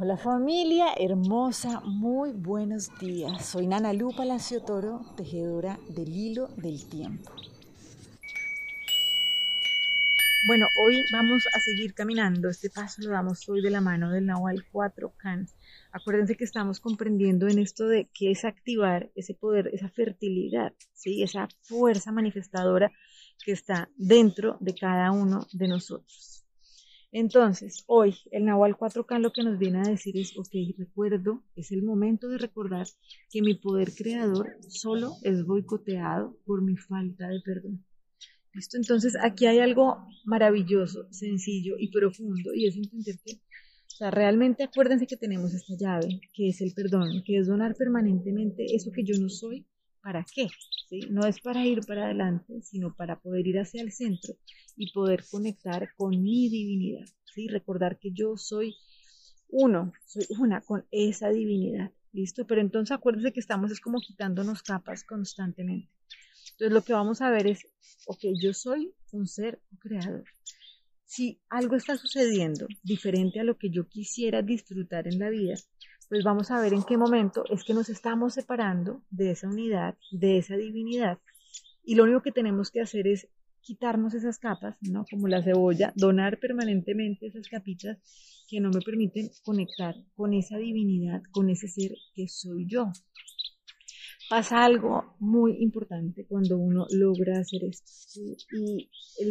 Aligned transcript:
Hola 0.00 0.16
familia 0.16 0.94
hermosa, 0.96 1.80
muy 1.80 2.30
buenos 2.30 2.96
días. 3.00 3.44
Soy 3.44 3.66
Nana 3.66 3.92
Lu 3.92 4.14
Palacio 4.14 4.62
Toro, 4.62 5.00
tejedora 5.16 5.76
del 5.88 6.14
hilo 6.14 6.46
del 6.56 6.88
tiempo. 6.88 7.32
Bueno, 10.46 10.66
hoy 10.80 11.02
vamos 11.10 11.42
a 11.52 11.58
seguir 11.58 11.94
caminando. 11.94 12.48
Este 12.48 12.70
paso 12.70 13.02
lo 13.02 13.10
damos 13.10 13.48
hoy 13.48 13.60
de 13.60 13.70
la 13.70 13.80
mano 13.80 14.12
del 14.12 14.26
Nahual 14.26 14.64
4 14.70 15.14
Can. 15.16 15.48
Acuérdense 15.90 16.36
que 16.36 16.44
estamos 16.44 16.78
comprendiendo 16.78 17.48
en 17.48 17.58
esto 17.58 17.88
de 17.88 18.08
qué 18.14 18.30
es 18.30 18.44
activar 18.44 19.10
ese 19.16 19.34
poder, 19.34 19.68
esa 19.72 19.88
fertilidad, 19.88 20.74
¿sí? 20.92 21.24
esa 21.24 21.48
fuerza 21.62 22.12
manifestadora 22.12 22.92
que 23.44 23.50
está 23.50 23.90
dentro 23.96 24.58
de 24.60 24.76
cada 24.76 25.10
uno 25.10 25.48
de 25.52 25.66
nosotros. 25.66 26.47
Entonces, 27.10 27.84
hoy 27.86 28.14
el 28.30 28.44
Nahual 28.44 28.76
4K 28.76 29.18
lo 29.20 29.32
que 29.32 29.42
nos 29.42 29.58
viene 29.58 29.78
a 29.78 29.88
decir 29.88 30.16
es, 30.18 30.36
ok, 30.36 30.76
recuerdo, 30.76 31.42
es 31.56 31.72
el 31.72 31.82
momento 31.82 32.28
de 32.28 32.36
recordar 32.36 32.86
que 33.30 33.40
mi 33.40 33.54
poder 33.54 33.94
creador 33.94 34.58
solo 34.68 35.12
es 35.22 35.44
boicoteado 35.46 36.36
por 36.44 36.62
mi 36.62 36.76
falta 36.76 37.28
de 37.28 37.40
perdón. 37.40 37.84
¿Listo? 38.52 38.76
Entonces, 38.76 39.14
aquí 39.22 39.46
hay 39.46 39.58
algo 39.58 40.06
maravilloso, 40.24 41.06
sencillo 41.10 41.76
y 41.78 41.90
profundo, 41.90 42.52
y 42.54 42.66
es 42.66 42.76
entender 42.76 43.16
que, 43.24 43.34
o 43.36 43.96
sea, 43.96 44.10
realmente 44.10 44.64
acuérdense 44.64 45.06
que 45.06 45.16
tenemos 45.16 45.54
esta 45.54 45.74
llave, 45.78 46.20
que 46.34 46.48
es 46.48 46.60
el 46.60 46.74
perdón, 46.74 47.22
que 47.24 47.38
es 47.38 47.46
donar 47.46 47.74
permanentemente 47.74 48.66
eso 48.74 48.90
que 48.92 49.04
yo 49.04 49.18
no 49.18 49.30
soy 49.30 49.66
¿Para 50.02 50.24
qué? 50.34 50.48
No 51.10 51.26
es 51.26 51.40
para 51.40 51.66
ir 51.66 51.80
para 51.86 52.04
adelante, 52.04 52.62
sino 52.62 52.94
para 52.94 53.20
poder 53.20 53.46
ir 53.46 53.58
hacia 53.58 53.82
el 53.82 53.92
centro 53.92 54.34
y 54.76 54.92
poder 54.92 55.24
conectar 55.30 55.94
con 55.96 56.10
mi 56.22 56.48
divinidad. 56.48 57.06
¿sí? 57.34 57.48
Recordar 57.48 57.98
que 57.98 58.10
yo 58.12 58.36
soy 58.36 58.74
uno, 59.48 59.92
soy 60.06 60.26
una 60.38 60.60
con 60.60 60.86
esa 60.90 61.28
divinidad. 61.30 61.92
¿Listo? 62.12 62.46
Pero 62.46 62.60
entonces 62.62 62.96
acuérdense 62.96 63.32
que 63.32 63.40
estamos 63.40 63.70
es 63.70 63.80
como 63.80 64.00
quitándonos 64.00 64.62
capas 64.62 65.04
constantemente. 65.04 65.90
Entonces 66.52 66.72
lo 66.72 66.82
que 66.82 66.94
vamos 66.94 67.20
a 67.20 67.30
ver 67.30 67.46
es, 67.46 67.66
ok, 68.06 68.20
yo 68.40 68.54
soy 68.54 68.94
un 69.12 69.26
ser 69.26 69.60
creador. 69.78 70.24
Si 71.04 71.40
algo 71.48 71.76
está 71.76 71.96
sucediendo 71.96 72.66
diferente 72.82 73.40
a 73.40 73.44
lo 73.44 73.56
que 73.58 73.70
yo 73.70 73.88
quisiera 73.88 74.42
disfrutar 74.42 75.06
en 75.06 75.18
la 75.18 75.30
vida, 75.30 75.54
pues 76.08 76.24
vamos 76.24 76.50
a 76.50 76.60
ver 76.60 76.72
en 76.72 76.82
qué 76.84 76.96
momento 76.96 77.44
es 77.50 77.64
que 77.64 77.74
nos 77.74 77.88
estamos 77.88 78.34
separando 78.34 79.02
de 79.10 79.32
esa 79.32 79.48
unidad, 79.48 79.96
de 80.10 80.38
esa 80.38 80.56
divinidad. 80.56 81.18
Y 81.84 81.94
lo 81.94 82.04
único 82.04 82.22
que 82.22 82.32
tenemos 82.32 82.70
que 82.70 82.80
hacer 82.80 83.06
es 83.06 83.28
quitarnos 83.60 84.14
esas 84.14 84.38
capas, 84.38 84.76
¿no? 84.80 85.04
Como 85.10 85.28
la 85.28 85.42
cebolla, 85.42 85.92
donar 85.94 86.38
permanentemente 86.38 87.26
esas 87.26 87.48
capitas 87.48 87.98
que 88.48 88.60
no 88.60 88.70
me 88.70 88.80
permiten 88.80 89.30
conectar 89.44 89.94
con 90.14 90.32
esa 90.32 90.56
divinidad, 90.56 91.22
con 91.30 91.50
ese 91.50 91.68
ser 91.68 91.92
que 92.14 92.28
soy 92.28 92.66
yo. 92.66 92.90
Pasa 94.30 94.64
algo 94.64 95.16
muy 95.18 95.56
importante 95.62 96.26
cuando 96.26 96.56
uno 96.56 96.86
logra 96.90 97.40
hacer 97.40 97.64
esto. 97.64 97.92
Y 98.52 98.90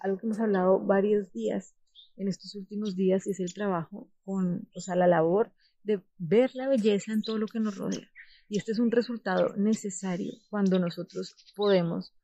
algo 0.00 0.18
que 0.18 0.26
hemos 0.26 0.40
hablado 0.40 0.80
varios 0.80 1.32
días 1.32 1.74
en 2.16 2.28
estos 2.28 2.54
últimos 2.54 2.96
días 2.96 3.26
es 3.26 3.40
el 3.40 3.54
trabajo 3.54 4.10
con, 4.24 4.68
o 4.74 4.80
sea, 4.80 4.96
la 4.96 5.06
labor 5.06 5.52
de 5.82 6.02
ver 6.18 6.50
la 6.54 6.68
belleza 6.68 7.12
en 7.12 7.22
todo 7.22 7.38
lo 7.38 7.46
que 7.46 7.60
nos 7.60 7.76
rodea. 7.76 8.08
Y 8.48 8.58
este 8.58 8.72
es 8.72 8.78
un 8.78 8.90
resultado 8.90 9.54
necesario 9.56 10.32
cuando 10.48 10.78
nosotros 10.78 11.34
podemos 11.54 12.14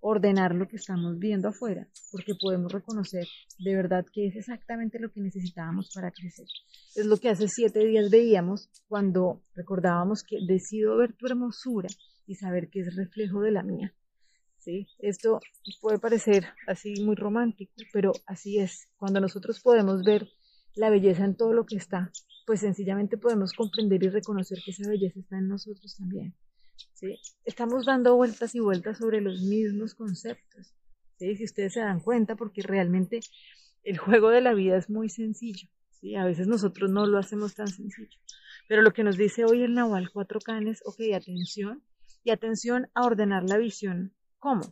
ordenar 0.00 0.54
lo 0.54 0.68
que 0.68 0.76
estamos 0.76 1.18
viendo 1.18 1.48
afuera, 1.48 1.88
porque 2.12 2.34
podemos 2.40 2.70
reconocer 2.70 3.26
de 3.58 3.74
verdad 3.74 4.04
que 4.12 4.28
es 4.28 4.36
exactamente 4.36 5.00
lo 5.00 5.10
que 5.10 5.20
necesitábamos 5.20 5.90
para 5.94 6.12
crecer. 6.12 6.46
Es 6.94 7.06
lo 7.06 7.16
que 7.16 7.30
hace 7.30 7.48
siete 7.48 7.84
días 7.84 8.10
veíamos 8.10 8.68
cuando 8.88 9.42
recordábamos 9.54 10.22
que 10.22 10.36
decido 10.46 10.96
ver 10.96 11.14
tu 11.14 11.26
hermosura 11.26 11.88
y 12.26 12.34
saber 12.34 12.68
que 12.70 12.80
es 12.80 12.94
reflejo 12.94 13.40
de 13.40 13.50
la 13.50 13.62
mía. 13.62 13.94
¿Sí? 14.58 14.88
Esto 14.98 15.40
puede 15.80 15.98
parecer 15.98 16.44
así 16.66 16.94
muy 17.02 17.14
romántico, 17.14 17.72
pero 17.92 18.12
así 18.26 18.58
es. 18.58 18.88
Cuando 18.96 19.20
nosotros 19.20 19.60
podemos 19.60 20.02
ver 20.02 20.28
la 20.74 20.90
belleza 20.90 21.24
en 21.24 21.36
todo 21.36 21.52
lo 21.52 21.66
que 21.66 21.76
está, 21.76 22.10
pues 22.46 22.60
sencillamente 22.60 23.18
podemos 23.18 23.52
comprender 23.52 24.02
y 24.04 24.08
reconocer 24.08 24.58
que 24.64 24.70
esa 24.70 24.88
belleza 24.88 25.18
está 25.18 25.36
en 25.36 25.48
nosotros 25.48 25.96
también. 25.96 26.34
¿sí? 26.94 27.18
Estamos 27.44 27.84
dando 27.84 28.16
vueltas 28.16 28.54
y 28.54 28.60
vueltas 28.60 28.98
sobre 28.98 29.20
los 29.20 29.42
mismos 29.42 29.94
conceptos. 29.94 30.72
¿sí? 31.18 31.36
Si 31.36 31.44
ustedes 31.44 31.74
se 31.74 31.80
dan 31.80 32.00
cuenta, 32.00 32.36
porque 32.36 32.62
realmente 32.62 33.20
el 33.82 33.98
juego 33.98 34.30
de 34.30 34.40
la 34.40 34.54
vida 34.54 34.76
es 34.76 34.88
muy 34.88 35.08
sencillo. 35.08 35.68
¿sí? 35.90 36.14
A 36.14 36.24
veces 36.24 36.46
nosotros 36.46 36.88
no 36.88 37.04
lo 37.06 37.18
hacemos 37.18 37.54
tan 37.54 37.68
sencillo. 37.68 38.16
Pero 38.68 38.82
lo 38.82 38.92
que 38.92 39.02
nos 39.02 39.16
dice 39.16 39.44
hoy 39.44 39.62
el 39.62 39.74
Nahual 39.74 40.10
Cuatro 40.12 40.38
Canes, 40.40 40.82
ok, 40.84 41.00
atención, 41.14 41.82
y 42.22 42.30
atención 42.30 42.88
a 42.94 43.06
ordenar 43.06 43.44
la 43.44 43.56
visión. 43.56 44.12
¿Cómo? 44.38 44.62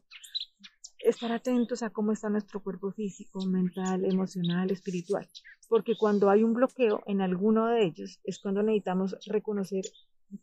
Estar 1.04 1.30
atentos 1.32 1.82
a 1.82 1.90
cómo 1.90 2.12
está 2.12 2.30
nuestro 2.30 2.62
cuerpo 2.62 2.90
físico, 2.90 3.44
mental, 3.44 4.04
emocional, 4.04 4.70
espiritual. 4.70 5.28
Porque 5.68 5.96
cuando 5.96 6.30
hay 6.30 6.42
un 6.42 6.54
bloqueo 6.54 7.02
en 7.06 7.20
alguno 7.20 7.66
de 7.68 7.84
ellos 7.84 8.20
es 8.24 8.38
cuando 8.38 8.62
necesitamos 8.62 9.16
reconocer 9.26 9.84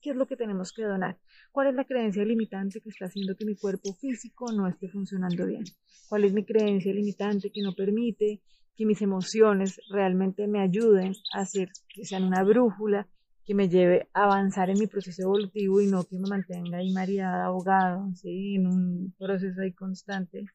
qué 0.01 0.11
es 0.11 0.16
lo 0.16 0.27
que 0.27 0.38
tenemos 0.38 0.71
que 0.71 0.83
donar. 0.83 1.17
¿Cuál 1.51 1.67
es 1.67 1.75
la 1.75 1.85
creencia 1.85 2.23
limitante 2.23 2.79
que 2.79 2.89
está 2.89 3.05
haciendo 3.05 3.35
que 3.35 3.45
mi 3.45 3.55
cuerpo 3.55 3.94
físico 3.95 4.51
no 4.51 4.67
esté 4.67 4.88
funcionando 4.88 5.45
bien? 5.47 5.63
¿Cuál 6.07 6.25
es 6.25 6.33
mi 6.33 6.45
creencia 6.45 6.94
limitante 6.94 7.51
que 7.51 7.61
no 7.61 7.73
permite 7.73 8.41
que 8.75 8.85
mis 8.85 9.01
emociones 9.01 9.81
realmente 9.89 10.47
me 10.47 10.61
ayuden 10.61 11.13
a 11.33 11.41
hacer 11.41 11.69
que 11.89 12.05
sean 12.05 12.23
una 12.23 12.44
brújula 12.44 13.07
que 13.51 13.56
me 13.56 13.67
lleve 13.67 14.07
a 14.13 14.23
avanzar 14.23 14.69
en 14.69 14.79
mi 14.79 14.88
proceso 14.88 15.23
evolutivo 15.23 15.81
y 15.81 15.88
no 15.88 16.06
que 16.06 16.17
me 16.17 16.29
mantenga 16.29 16.78
ahí 16.78 16.94
mareada, 16.94 17.44
ahogado, 17.44 18.09
¿sí? 18.16 18.56
en 18.56 18.66
un 18.66 19.13
proceso 19.19 19.59
ahí 19.59 19.73
constante 19.73 20.45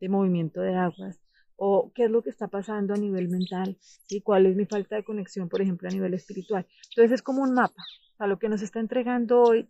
de 0.00 0.08
movimiento 0.08 0.60
de 0.60 0.74
aguas. 0.74 1.20
O 1.54 1.92
qué 1.94 2.06
es 2.06 2.10
lo 2.10 2.20
que 2.20 2.30
está 2.30 2.48
pasando 2.48 2.94
a 2.94 2.96
nivel 2.96 3.28
mental, 3.28 3.78
y 4.08 4.22
cuál 4.22 4.46
es 4.46 4.56
mi 4.56 4.66
falta 4.66 4.96
de 4.96 5.04
conexión, 5.04 5.48
por 5.48 5.62
ejemplo, 5.62 5.88
a 5.88 5.92
nivel 5.92 6.14
espiritual. 6.14 6.66
Entonces 6.90 7.12
es 7.12 7.22
como 7.22 7.44
un 7.44 7.54
mapa. 7.54 7.84
A 8.18 8.26
lo 8.26 8.40
que 8.40 8.48
nos 8.48 8.60
está 8.62 8.80
entregando 8.80 9.40
hoy 9.40 9.68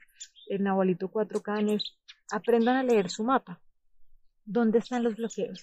el 0.49 0.62
Nahualito 0.62 1.09
Cuatro 1.09 1.43
Canes, 1.43 1.83
aprendan 2.31 2.77
a 2.77 2.84
leer 2.84 3.10
su 3.10 3.22
mapa. 3.22 3.60
¿Dónde 4.47 4.78
están 4.78 5.03
los 5.03 5.16
bloqueos? 5.16 5.62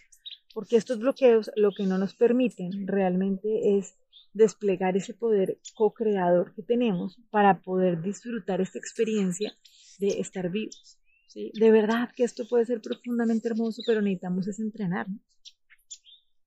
Porque 0.53 0.76
estos 0.76 1.00
bloqueos 1.00 1.50
lo 1.56 1.72
que 1.72 1.88
no 1.88 1.97
nos 1.97 2.14
permiten 2.14 2.86
realmente 2.86 3.80
es 3.80 3.96
desplegar 4.34 4.95
ese 4.95 5.13
poder 5.13 5.59
co-creador 5.75 6.53
que 6.53 6.63
tenemos 6.63 7.19
para 7.29 7.62
poder 7.62 8.01
disfrutar 8.01 8.62
esta 8.62 8.79
experiencia 8.79 9.53
de 10.00 10.19
estar 10.19 10.50
vivos. 10.50 10.97
De 11.35 11.72
verdad 11.72 12.09
que 12.16 12.23
esto 12.23 12.47
puede 12.47 12.66
ser 12.66 12.81
profundamente 12.81 13.47
hermoso, 13.50 13.81
pero 13.85 14.01
necesitamos 14.01 14.47
es 14.47 14.59
entrenarnos 14.59 15.22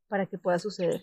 para 0.08 0.26
que 0.26 0.38
pueda 0.38 0.58
suceder. 0.58 1.00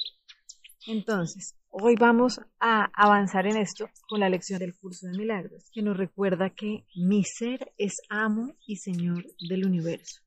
Entonces, 0.87 1.55
hoy 1.69 1.95
vamos 1.99 2.39
a 2.59 2.89
avanzar 2.93 3.47
en 3.47 3.57
esto 3.57 3.89
con 4.07 4.19
la 4.19 4.29
lección 4.29 4.59
del 4.59 4.77
curso 4.77 5.07
de 5.07 5.17
milagros, 5.17 5.69
que 5.73 5.81
nos 5.81 5.97
recuerda 5.97 6.51
que 6.51 6.85
mi 6.95 7.23
ser 7.23 7.73
es 7.77 7.97
amo 8.09 8.55
y 8.65 8.77
señor 8.77 9.25
del 9.47 9.65
universo. 9.65 10.21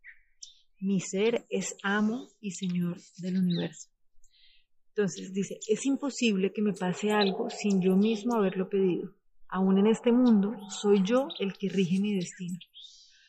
Mi 0.80 1.00
ser 1.00 1.46
es 1.48 1.76
amo 1.82 2.28
y 2.40 2.52
señor 2.52 2.98
del 3.19 3.38
universo. 3.38 3.91
Entonces 4.94 5.32
dice, 5.32 5.58
es 5.69 5.86
imposible 5.86 6.53
que 6.53 6.60
me 6.60 6.75
pase 6.75 7.12
algo 7.12 7.48
sin 7.48 7.80
yo 7.80 7.97
mismo 7.97 8.34
haberlo 8.34 8.69
pedido. 8.69 9.14
Aún 9.48 9.78
en 9.78 9.86
este 9.86 10.12
mundo, 10.12 10.54
soy 10.69 11.03
yo 11.03 11.28
el 11.38 11.54
que 11.54 11.70
rige 11.70 11.98
mi 11.98 12.14
destino. 12.14 12.58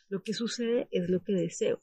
Lo 0.09 0.21
que 0.23 0.33
sucede 0.33 0.89
es 0.91 1.09
lo 1.09 1.23
que 1.23 1.31
deseo. 1.31 1.81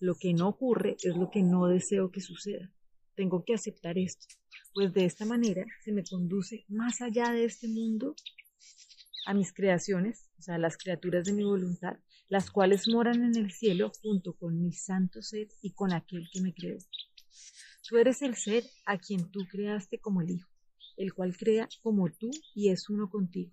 Lo 0.00 0.16
que 0.16 0.34
no 0.34 0.48
ocurre 0.48 0.96
es 1.04 1.16
lo 1.16 1.30
que 1.30 1.42
no 1.42 1.68
deseo 1.68 2.10
que 2.10 2.20
suceda. 2.20 2.72
Tengo 3.14 3.44
que 3.44 3.54
aceptar 3.54 3.96
esto, 3.96 4.26
pues 4.74 4.92
de 4.92 5.04
esta 5.04 5.24
manera 5.24 5.64
se 5.84 5.92
me 5.92 6.02
conduce 6.02 6.64
más 6.68 7.00
allá 7.00 7.30
de 7.30 7.44
este 7.44 7.68
mundo 7.68 8.16
a 9.26 9.34
mis 9.34 9.52
creaciones, 9.52 10.30
o 10.38 10.42
sea, 10.42 10.58
las 10.58 10.76
criaturas 10.76 11.24
de 11.24 11.32
mi 11.32 11.44
voluntad, 11.44 11.98
las 12.28 12.50
cuales 12.50 12.88
moran 12.88 13.22
en 13.22 13.36
el 13.36 13.52
cielo 13.52 13.92
junto 14.02 14.32
con 14.32 14.60
mi 14.60 14.72
santo 14.72 15.22
ser 15.22 15.46
y 15.60 15.70
con 15.70 15.92
aquel 15.92 16.28
que 16.32 16.40
me 16.40 16.52
creó. 16.52 16.78
Tú 17.88 17.96
eres 17.96 18.22
el 18.22 18.36
ser 18.36 18.64
a 18.86 18.96
quien 18.96 19.30
tú 19.30 19.40
creaste 19.50 19.98
como 19.98 20.22
el 20.22 20.30
Hijo, 20.30 20.48
el 20.96 21.12
cual 21.14 21.36
crea 21.36 21.68
como 21.82 22.08
tú 22.10 22.30
y 22.54 22.70
es 22.70 22.88
uno 22.88 23.10
contigo. 23.10 23.52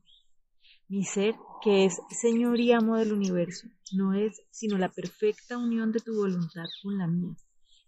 Mi 0.88 1.04
ser, 1.04 1.36
que 1.64 1.86
es 1.86 2.00
Señor 2.10 2.60
y 2.60 2.72
amo 2.72 2.98
del 2.98 3.14
universo, 3.14 3.68
no 3.92 4.14
es 4.14 4.42
sino 4.52 4.78
la 4.78 4.90
perfecta 4.90 5.58
unión 5.58 5.92
de 5.92 6.00
tu 6.00 6.16
voluntad 6.16 6.66
con 6.84 6.98
la 6.98 7.08
mía, 7.08 7.36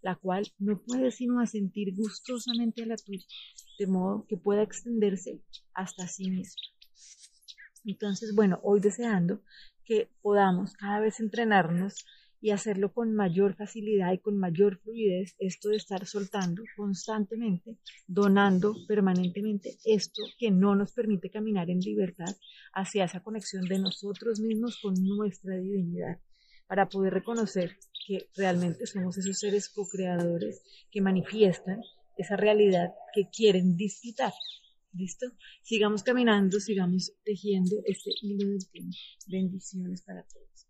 la 0.02 0.16
cual 0.16 0.52
no 0.58 0.82
puede 0.82 1.12
sino 1.12 1.40
asentir 1.40 1.94
gustosamente 1.94 2.82
a 2.82 2.86
la 2.86 2.96
tuya, 2.96 3.24
de 3.78 3.86
modo 3.86 4.26
que 4.28 4.36
pueda 4.36 4.62
extenderse 4.62 5.40
hasta 5.74 6.08
sí 6.08 6.28
mismo. 6.30 6.62
Entonces, 7.84 8.34
bueno, 8.34 8.60
hoy 8.62 8.80
deseando 8.80 9.42
que 9.84 10.10
podamos 10.22 10.74
cada 10.74 11.00
vez 11.00 11.20
entrenarnos 11.20 12.04
y 12.42 12.50
hacerlo 12.50 12.92
con 12.92 13.14
mayor 13.14 13.54
facilidad 13.54 14.12
y 14.12 14.18
con 14.18 14.36
mayor 14.36 14.80
fluidez, 14.80 15.36
esto 15.38 15.68
de 15.68 15.76
estar 15.76 16.04
soltando 16.06 16.64
constantemente, 16.76 17.78
donando 18.08 18.74
permanentemente 18.88 19.78
esto 19.84 20.22
que 20.38 20.50
no 20.50 20.74
nos 20.74 20.92
permite 20.92 21.30
caminar 21.30 21.70
en 21.70 21.78
libertad 21.78 22.34
hacia 22.74 23.04
esa 23.04 23.22
conexión 23.22 23.64
de 23.66 23.78
nosotros 23.78 24.40
mismos 24.40 24.80
con 24.82 24.94
nuestra 24.94 25.56
divinidad, 25.56 26.18
para 26.66 26.88
poder 26.88 27.14
reconocer 27.14 27.76
que 28.06 28.28
realmente 28.34 28.86
somos 28.86 29.16
esos 29.18 29.38
seres 29.38 29.68
co-creadores 29.68 30.62
que 30.90 31.00
manifiestan 31.00 31.80
esa 32.18 32.36
realidad 32.36 32.92
que 33.14 33.28
quieren 33.30 33.76
disfrutar. 33.76 34.32
¿Listo? 34.94 35.26
Sigamos 35.62 36.02
caminando, 36.02 36.58
sigamos 36.58 37.12
tejiendo 37.24 37.76
este 37.84 38.10
hilo 38.20 38.48
del 38.48 38.68
tiempo. 38.68 38.96
Bendiciones 39.28 40.02
para 40.02 40.22
todos. 40.24 40.66